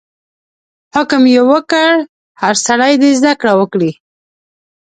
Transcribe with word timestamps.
حکم 0.95 1.23
یې 1.33 1.41
وکړ 1.51 1.91
هر 2.41 2.53
څوک 2.65 2.91
دې 3.01 3.11
زده 3.19 3.33
کړه 3.41 3.53
کوي. 3.71 3.91